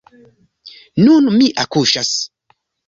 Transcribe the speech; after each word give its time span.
Nun 1.09 1.31
mi 1.37 1.53
akuŝas. 1.67 2.19